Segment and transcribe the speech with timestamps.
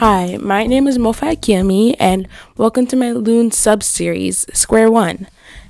[0.00, 2.26] Hi, my name is Mofa Akiyami, and
[2.56, 5.28] welcome to my Loon sub series, Square One.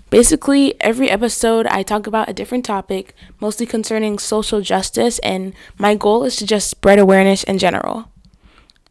[0.09, 5.97] Basically, every episode I talk about a different topic, mostly concerning social justice, and my
[5.97, 8.09] goal is to just spread awareness in general.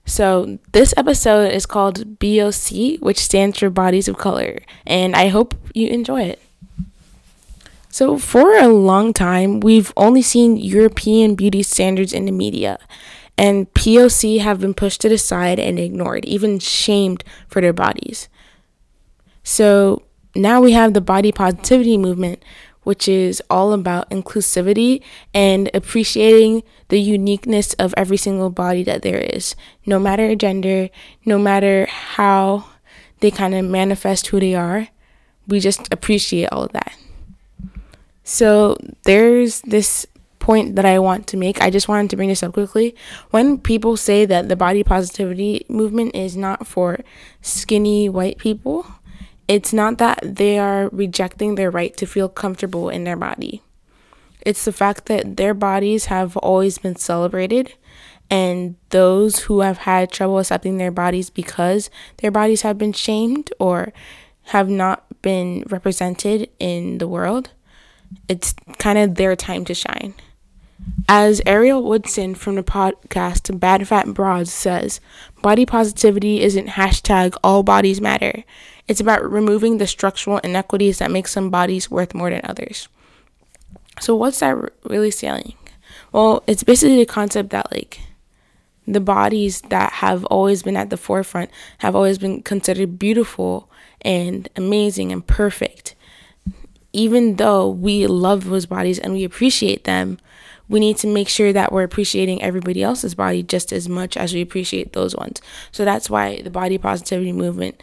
[0.05, 5.55] So, this episode is called BOC, which stands for Bodies of Color, and I hope
[5.73, 6.41] you enjoy it.
[7.87, 12.77] So, for a long time, we've only seen European beauty standards in the media,
[13.39, 18.27] and POC have been pushed to the side and ignored, even shamed for their bodies.
[19.43, 20.03] So,
[20.35, 22.43] now we have the body positivity movement,
[22.83, 25.01] which is all about inclusivity
[25.33, 30.89] and appreciating the uniqueness of every single body that there is, no matter gender,
[31.23, 32.65] no matter how
[33.21, 34.89] they kind of manifest who they are.
[35.47, 36.93] We just appreciate all of that.
[38.25, 38.75] So
[39.05, 40.05] there's this
[40.49, 41.61] point that I want to make.
[41.61, 42.95] I just wanted to bring this up quickly.
[43.29, 47.01] When people say that the body positivity movement is not for
[47.39, 48.87] skinny white people,
[49.47, 53.61] it's not that they are rejecting their right to feel comfortable in their body.
[54.41, 57.75] It's the fact that their bodies have always been celebrated,
[58.31, 63.53] and those who have had trouble accepting their bodies because their bodies have been shamed
[63.59, 63.93] or
[64.45, 67.51] have not been represented in the world,
[68.27, 70.15] it's kind of their time to shine.
[71.07, 75.01] As Ariel Woodson from the podcast Bad Fat Broads says,
[75.41, 78.43] body positivity isn't hashtag all bodies matter.
[78.87, 82.87] It's about removing the structural inequities that make some bodies worth more than others.
[83.99, 85.53] So, what's that really saying?
[86.11, 87.99] Well, it's basically the concept that, like,
[88.87, 93.69] the bodies that have always been at the forefront have always been considered beautiful
[94.01, 95.95] and amazing and perfect.
[96.93, 100.17] Even though we love those bodies and we appreciate them,
[100.69, 104.33] we need to make sure that we're appreciating everybody else's body just as much as
[104.33, 105.41] we appreciate those ones.
[105.71, 107.81] So that's why the body positivity movement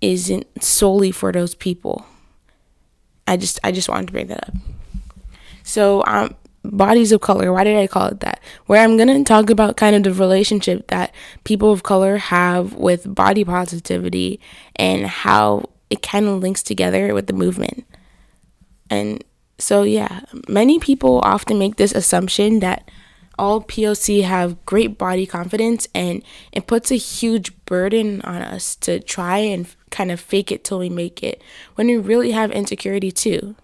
[0.00, 2.06] isn't solely for those people.
[3.26, 4.54] I just I just wanted to bring that up.
[5.64, 8.40] So um bodies of color, why did I call it that?
[8.66, 11.12] Where I'm going to talk about kind of the relationship that
[11.42, 14.40] people of color have with body positivity
[14.76, 17.84] and how it kind of links together with the movement.
[18.88, 19.24] And
[19.62, 22.90] so yeah, many people often make this assumption that
[23.38, 28.98] all POC have great body confidence and it puts a huge burden on us to
[28.98, 31.40] try and kind of fake it till we make it
[31.76, 33.54] when we really have insecurity too.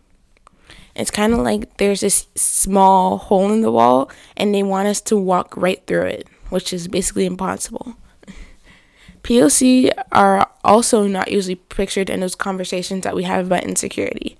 [0.95, 5.01] It's kind of like there's this small hole in the wall and they want us
[5.03, 7.97] to walk right through it, which is basically impossible.
[9.25, 14.39] POC are also not usually pictured in those conversations that we have about insecurity,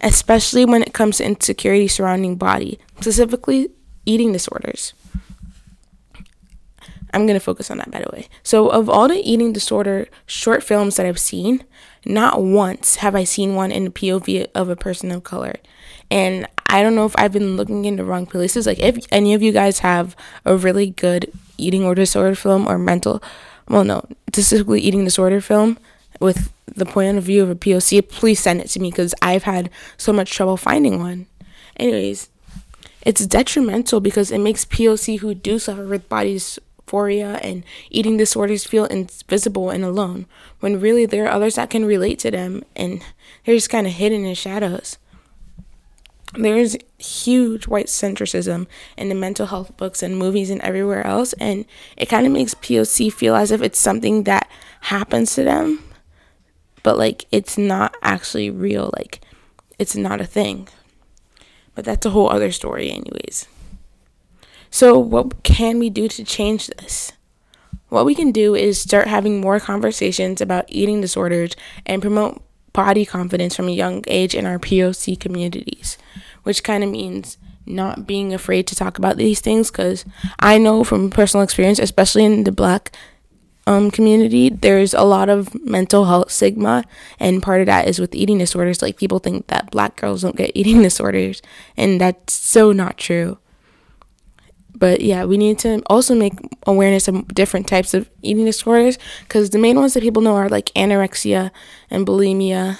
[0.00, 3.70] especially when it comes to insecurity surrounding body, specifically
[4.04, 4.92] eating disorders.
[7.12, 8.28] I'm going to focus on that, by the way.
[8.42, 11.64] So, of all the eating disorder short films that I've seen,
[12.04, 15.54] not once have I seen one in the POV of a person of color.
[16.10, 18.66] And I don't know if I've been looking in the wrong places.
[18.66, 20.14] Like, if any of you guys have
[20.44, 23.22] a really good eating or disorder film or mental,
[23.68, 25.78] well, no, specifically eating disorder film
[26.20, 29.44] with the point of view of a POC, please send it to me because I've
[29.44, 31.26] had so much trouble finding one.
[31.76, 32.28] Anyways,
[33.02, 38.64] it's detrimental because it makes POC who do suffer with body dysphoria and eating disorders
[38.64, 40.26] feel invisible and alone,
[40.60, 43.02] when really there are others that can relate to them and
[43.44, 44.98] they're just kind of hidden in shadows.
[46.34, 48.66] There's huge white centricism
[48.96, 51.64] in the mental health books and movies and everywhere else, and
[51.96, 54.50] it kind of makes POC feel as if it's something that
[54.82, 55.82] happens to them,
[56.86, 59.20] but like it's not actually real, like
[59.76, 60.68] it's not a thing.
[61.74, 63.48] But that's a whole other story, anyways.
[64.70, 67.10] So, what can we do to change this?
[67.88, 72.40] What we can do is start having more conversations about eating disorders and promote
[72.72, 75.98] body confidence from a young age in our POC communities,
[76.44, 77.36] which kind of means
[77.66, 80.04] not being afraid to talk about these things because
[80.38, 82.92] I know from personal experience, especially in the black
[83.66, 86.84] um, community, there's a lot of mental health stigma,
[87.18, 88.80] and part of that is with eating disorders.
[88.80, 91.42] Like people think that black girls don't get eating disorders,
[91.76, 93.38] and that's so not true.
[94.74, 96.34] But yeah, we need to also make
[96.66, 100.50] awareness of different types of eating disorders because the main ones that people know are
[100.50, 101.50] like anorexia
[101.90, 102.78] and bulimia.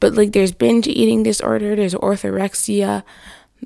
[0.00, 3.04] But like there's binge eating disorder, there's orthorexia,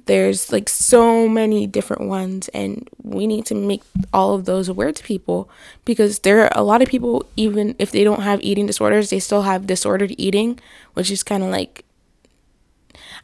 [0.05, 3.83] there's like so many different ones, and we need to make
[4.13, 5.49] all of those aware to people
[5.85, 9.19] because there are a lot of people, even if they don't have eating disorders, they
[9.19, 10.61] still have disordered eating,
[10.95, 11.85] which is kind of like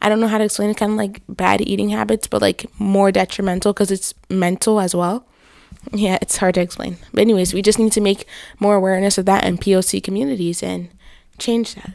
[0.01, 2.65] I don't know how to explain it, kind of like bad eating habits, but like
[2.77, 5.25] more detrimental because it's mental as well.
[5.91, 6.97] Yeah, it's hard to explain.
[7.13, 8.25] But, anyways, we just need to make
[8.59, 10.89] more awareness of that in POC communities and
[11.37, 11.91] change that.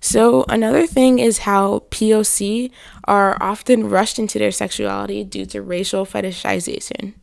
[0.00, 2.72] So, another thing is how POC
[3.04, 7.14] are often rushed into their sexuality due to racial fetishization.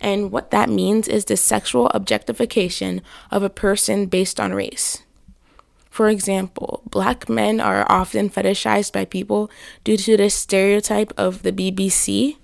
[0.00, 3.02] And what that means is the sexual objectification
[3.32, 5.02] of a person based on race.
[5.90, 9.50] For example, black men are often fetishized by people
[9.82, 12.36] due to this stereotype of the BBC,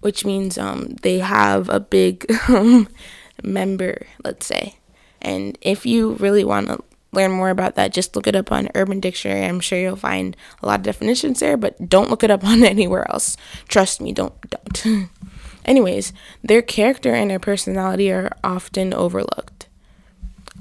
[0.00, 2.26] which means um, they have a big
[3.42, 4.78] member, let's say.
[5.20, 8.68] And if you really want to learn more about that, just look it up on
[8.74, 9.44] Urban Dictionary.
[9.44, 12.64] I'm sure you'll find a lot of definitions there, but don't look it up on
[12.64, 13.36] anywhere else.
[13.68, 15.08] Trust me, don't don't.
[15.64, 16.12] Anyways,
[16.44, 19.66] their character and their personality are often overlooked.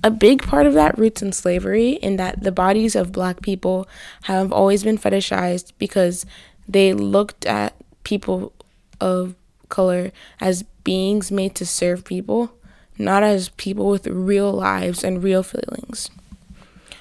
[0.03, 3.87] A big part of that roots in slavery, in that the bodies of black people
[4.23, 6.25] have always been fetishized because
[6.67, 8.53] they looked at people
[8.99, 9.35] of
[9.69, 12.51] color as beings made to serve people,
[12.97, 16.09] not as people with real lives and real feelings.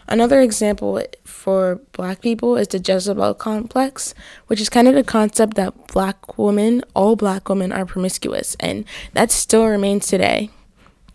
[0.06, 4.14] Another example for black people is the Jezebel complex,
[4.48, 8.84] which is kind of the concept that black women, all black women, are promiscuous, and
[9.14, 10.50] that still remains today.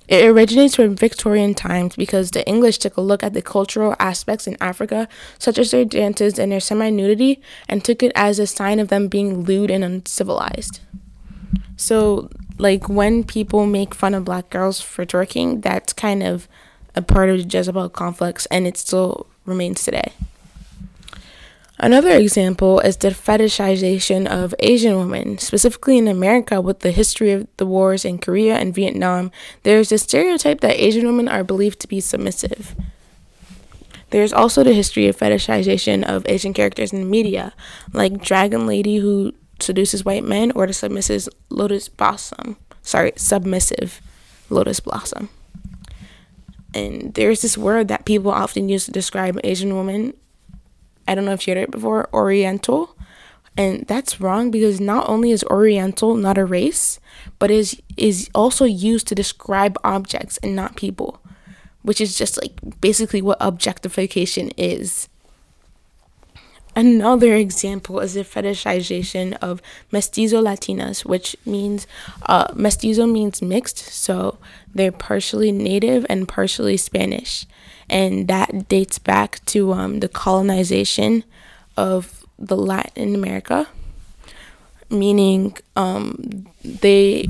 [0.07, 4.47] It originates from Victorian times because the English took a look at the cultural aspects
[4.47, 5.07] in Africa,
[5.37, 8.87] such as their dances and their semi nudity, and took it as a sign of
[8.87, 10.79] them being lewd and uncivilized.
[11.77, 16.47] So, like when people make fun of black girls for twerking, that's kind of
[16.95, 20.13] a part of the Jezebel complex, and it still remains today.
[21.81, 27.47] Another example is the fetishization of Asian women, specifically in America with the history of
[27.55, 29.31] the wars in Korea and Vietnam.
[29.63, 32.75] There's a stereotype that Asian women are believed to be submissive.
[34.09, 37.53] There's also the history of fetishization of Asian characters in the media,
[37.93, 42.57] like Dragon Lady who seduces white men or the submissive Lotus Blossom.
[42.81, 44.01] Sorry, submissive
[44.49, 45.29] Lotus Blossom.
[46.73, 50.13] And there's this word that people often use to describe Asian women.
[51.07, 52.95] I don't know if you heard it before, Oriental.
[53.57, 56.99] And that's wrong because not only is Oriental not a race,
[57.39, 61.21] but is is also used to describe objects and not people,
[61.81, 65.09] which is just like basically what objectification is.
[66.79, 69.61] Another example is the fetishization of
[69.91, 71.85] mestizo Latinas, which means
[72.25, 74.37] uh, mestizo means mixed, so
[74.73, 77.45] they're partially native and partially Spanish,
[77.89, 81.25] and that dates back to um, the colonization
[81.75, 83.67] of the Latin America,
[84.89, 87.27] meaning um, they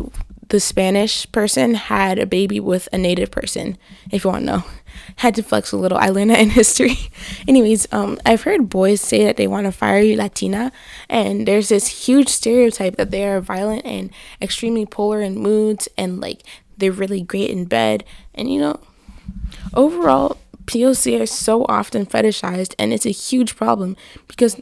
[0.49, 3.77] the Spanish person had a baby with a native person,
[4.11, 4.63] if you want to know.
[5.17, 5.97] Had to flex a little.
[5.97, 6.97] I learned that in history.
[7.47, 10.71] Anyways, um, I've heard boys say that they want to fire you Latina,
[11.07, 14.09] and there's this huge stereotype that they are violent and
[14.41, 16.41] extremely polar in moods, and like
[16.77, 18.03] they're really great in bed.
[18.33, 18.79] And you know,
[19.73, 23.95] overall, POC are so often fetishized, and it's a huge problem
[24.27, 24.59] because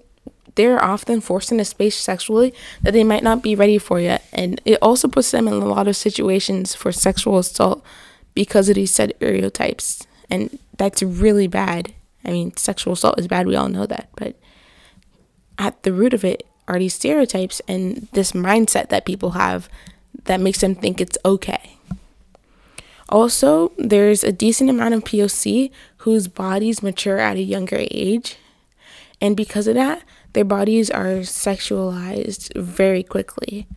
[0.58, 4.26] they're often forced into space sexually that they might not be ready for yet.
[4.34, 7.84] And it also puts them in a lot of situations for sexual assault
[8.34, 10.06] because of these said stereotypes.
[10.30, 11.94] And that's really bad.
[12.26, 14.10] I mean, sexual assault is bad, we all know that.
[14.16, 14.36] But
[15.58, 19.70] at the root of it are these stereotypes and this mindset that people have
[20.26, 21.78] that makes them think it's okay.
[23.10, 28.38] Also, there's a decent amount of POC whose bodies mature at a younger age.
[29.20, 33.68] And because of that, their bodies are sexualized very quickly.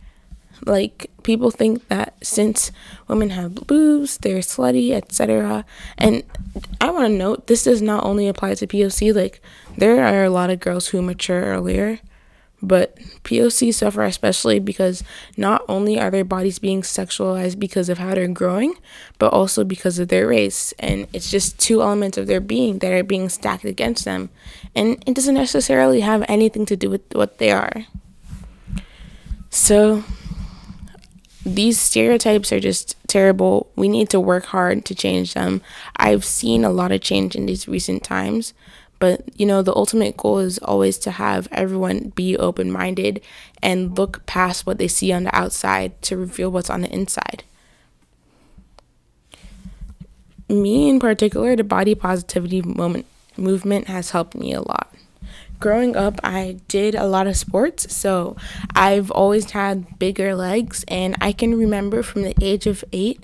[0.65, 2.71] Like people think that since
[3.07, 5.65] women have boobs, they're slutty, etc.
[5.97, 6.23] And
[6.79, 9.15] I want to note this does not only apply to POC.
[9.15, 9.41] Like
[9.77, 11.99] there are a lot of girls who mature earlier,
[12.61, 15.03] but POC suffer especially because
[15.37, 18.75] not only are their bodies being sexualized because of how they're growing,
[19.17, 20.73] but also because of their race.
[20.79, 24.29] And it's just two elements of their being that are being stacked against them.
[24.75, 27.85] And it doesn't necessarily have anything to do with what they are.
[29.49, 30.03] So
[31.45, 33.71] these stereotypes are just terrible.
[33.75, 35.61] We need to work hard to change them.
[35.97, 38.53] I've seen a lot of change in these recent times,
[39.01, 43.19] but, you know, the ultimate goal is always to have everyone be open minded
[43.59, 47.43] and look past what they see on the outside to reveal what's on the inside.
[50.47, 54.93] Me in particular, the body positivity moment, movement has helped me a lot.
[55.59, 58.37] Growing up, I did a lot of sports, so
[58.75, 63.23] I've always had bigger legs, and I can remember from the age of eight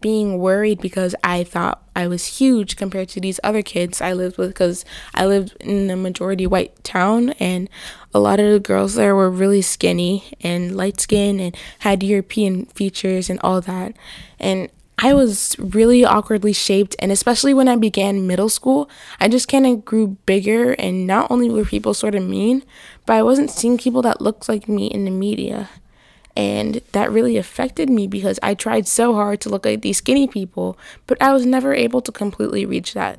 [0.00, 4.36] being worried because I thought I was huge compared to these other kids I lived
[4.36, 7.68] with because I lived in a majority white town and
[8.12, 12.66] a lot of the girls there were really skinny and light skinned and had European
[12.66, 13.94] features and all that.
[14.40, 18.88] And I was really awkwardly shaped, and especially when I began middle school,
[19.20, 20.72] I just kind of grew bigger.
[20.72, 22.64] And not only were people sort of mean,
[23.04, 25.68] but I wasn't seeing people that looked like me in the media.
[26.36, 30.28] And that really affected me because I tried so hard to look like these skinny
[30.28, 33.18] people, but I was never able to completely reach that.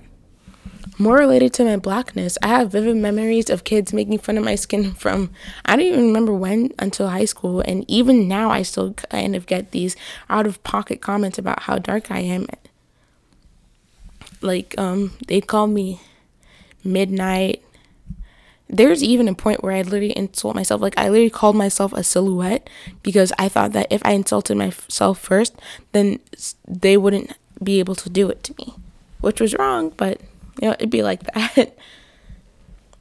[0.99, 4.55] More related to my blackness, I have vivid memories of kids making fun of my
[4.55, 5.31] skin from
[5.65, 9.45] I don't even remember when until high school, and even now I still kind of
[9.47, 9.95] get these
[10.29, 12.47] out of pocket comments about how dark I am.
[14.41, 15.99] Like, um, they call me
[16.83, 17.63] midnight
[18.69, 20.81] there's even a point where I literally insult myself.
[20.81, 22.69] Like I literally called myself a silhouette
[23.03, 25.55] because I thought that if I insulted myself first,
[25.93, 26.19] then
[26.67, 27.31] they wouldn't
[27.63, 28.73] be able to do it to me,
[29.21, 29.93] which was wrong.
[29.95, 30.21] But
[30.61, 31.77] you know, it'd be like that.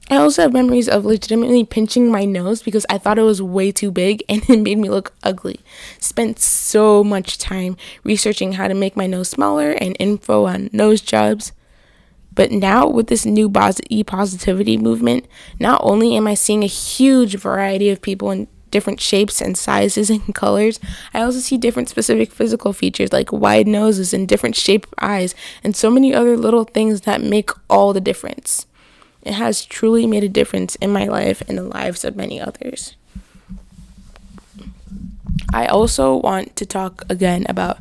[0.08, 3.73] I also have memories of legitimately pinching my nose because I thought it was way
[3.73, 5.61] too big and it made me look ugly.
[5.99, 11.00] Spent so much time researching how to make my nose smaller and info on nose
[11.00, 11.50] jobs.
[12.37, 13.50] But now, with this new
[13.90, 15.26] e positivity movement,
[15.59, 20.11] not only am I seeing a huge variety of people in different shapes and sizes
[20.14, 20.78] and colors,
[21.14, 25.75] I also see different specific physical features like wide noses and different shaped eyes, and
[25.75, 28.66] so many other little things that make all the difference.
[29.23, 32.97] It has truly made a difference in my life and the lives of many others.
[35.55, 37.78] I also want to talk again about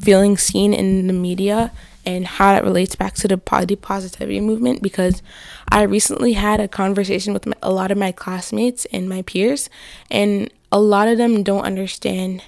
[0.00, 1.72] feeling seen in the media
[2.06, 5.22] and how that relates back to the body positivity movement because
[5.68, 9.68] I recently had a conversation with a lot of my classmates and my peers,
[10.10, 12.42] and a lot of them don't understand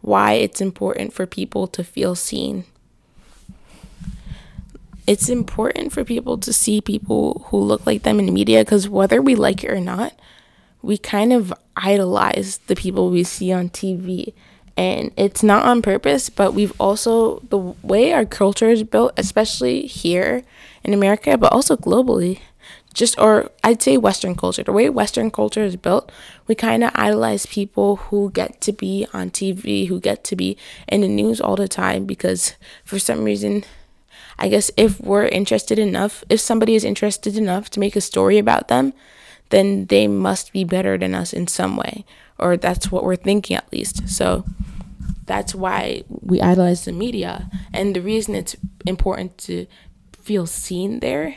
[0.00, 2.64] why it's important for people to feel seen.
[5.06, 8.88] It's important for people to see people who look like them in the media because
[8.88, 10.14] whether we like it or not,
[10.82, 14.34] we kind of idolize the people we see on TV
[14.76, 19.82] and it's not on purpose but we've also the way our culture is built especially
[19.82, 20.42] here
[20.82, 22.40] in america but also globally
[22.92, 26.10] just or i'd say western culture the way western culture is built
[26.46, 30.56] we kind of idolize people who get to be on tv who get to be
[30.88, 32.54] in the news all the time because
[32.84, 33.64] for some reason
[34.38, 38.38] i guess if we're interested enough if somebody is interested enough to make a story
[38.38, 38.92] about them
[39.50, 42.04] then they must be better than us in some way
[42.38, 44.44] or that's what we're thinking at least so
[45.26, 47.50] that's why we idolize the media.
[47.72, 49.66] And the reason it's important to
[50.12, 51.36] feel seen there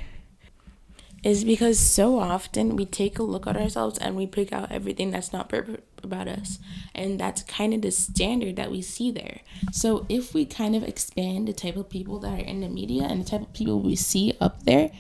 [1.24, 5.12] is because so often we take a look at ourselves and we pick out everything
[5.12, 6.60] that's not perfect about us.
[6.94, 9.42] And that's kind of the standard that we see there.
[9.72, 13.04] So if we kind of expand the type of people that are in the media
[13.04, 14.92] and the type of people we see up there,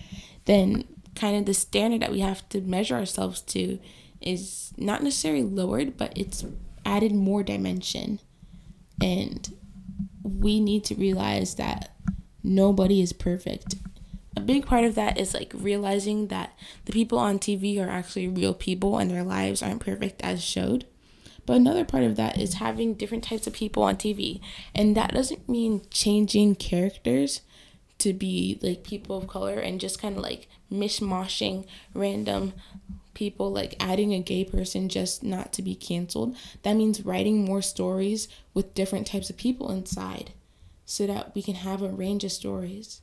[0.45, 0.85] then
[1.15, 3.79] kind of the standard that we have to measure ourselves to
[4.21, 6.45] is not necessarily lowered, but it's
[6.85, 8.19] added more dimension.
[9.01, 9.53] And
[10.23, 11.95] we need to realize that
[12.43, 13.75] nobody is perfect.
[14.35, 18.27] A big part of that is like realizing that the people on TV are actually
[18.27, 20.85] real people and their lives aren't perfect as showed.
[21.45, 24.41] But another part of that is having different types of people on TV.
[24.75, 27.41] And that doesn't mean changing characters
[27.99, 32.53] to be like people of color and just kind of like mishmashing random
[33.17, 36.37] people like adding a gay person just not to be canceled.
[36.61, 40.33] That means writing more stories with different types of people inside
[40.85, 43.01] so that we can have a range of stories.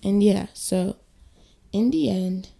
[0.00, 0.96] And yeah, so
[1.72, 2.50] in the end,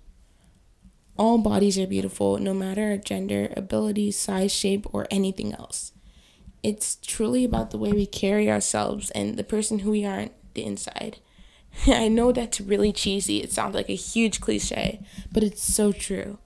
[1.16, 5.92] all bodies are beautiful, no matter gender, ability, size, shape, or anything else.
[6.64, 10.30] It's truly about the way we carry ourselves and the person who we are on
[10.54, 11.18] the inside.
[11.86, 13.42] I know that's really cheesy.
[13.42, 15.00] It sounds like a huge cliche,
[15.32, 16.38] but it's so true.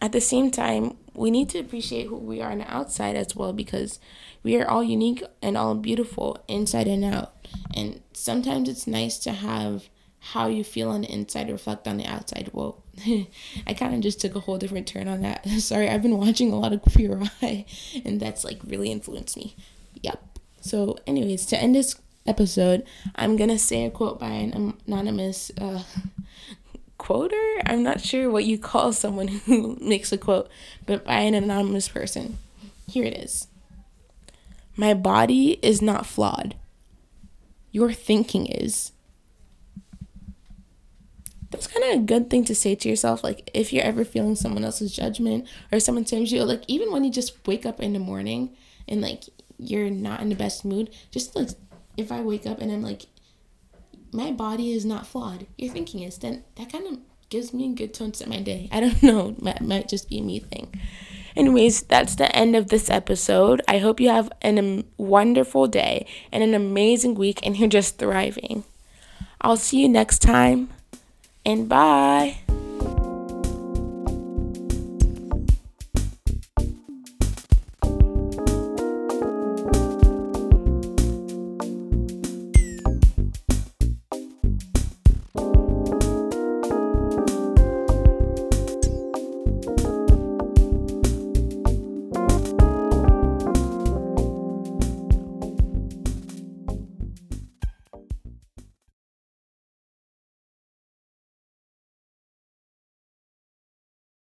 [0.00, 3.36] At the same time, we need to appreciate who we are on the outside as
[3.36, 3.98] well because
[4.42, 7.34] we are all unique and all beautiful inside and out.
[7.74, 9.88] And sometimes it's nice to have
[10.20, 12.48] how you feel on the inside reflect on the outside.
[12.52, 12.82] Whoa,
[13.66, 15.46] I kind of just took a whole different turn on that.
[15.58, 17.64] Sorry, I've been watching a lot of Queer Eye,
[18.04, 19.56] and that's like really influenced me.
[20.02, 20.22] Yep.
[20.60, 21.96] So, anyways, to end this
[22.26, 22.84] episode,
[23.16, 25.82] I'm gonna say a quote by an anonymous uh,
[26.98, 27.36] quoter.
[27.66, 30.48] I'm not sure what you call someone who makes a quote,
[30.86, 32.38] but by an anonymous person.
[32.88, 33.46] Here it is
[34.76, 36.56] My body is not flawed,
[37.70, 38.92] your thinking is.
[41.50, 43.24] That's kind of a good thing to say to yourself.
[43.24, 47.02] Like, if you're ever feeling someone else's judgment or someone tells you, like, even when
[47.02, 49.24] you just wake up in the morning and, like,
[49.58, 51.48] you're not in the best mood, just like
[51.96, 53.06] if I wake up and I'm like,
[54.12, 57.74] my body is not flawed, your thinking is, then that kind of gives me a
[57.74, 58.68] good tone to my day.
[58.72, 60.72] I don't know, might just be me thing.
[61.36, 63.62] Anyways, that's the end of this episode.
[63.68, 68.64] I hope you have an wonderful day and an amazing week and you're just thriving.
[69.40, 70.70] I'll see you next time
[71.46, 72.49] and bye.